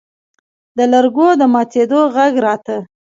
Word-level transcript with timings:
د 0.77 0.79
لرګو 0.93 1.27
د 1.39 1.41
ماتېدو 1.53 2.01
غږ 2.15 2.33
راته. 2.45 2.77